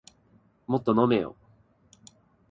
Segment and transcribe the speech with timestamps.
[0.65, 1.35] もっと飲めよ